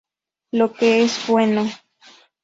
Lo 0.51 0.73
que 0.73 1.03
es 1.03 1.27
bueno. 1.27 1.69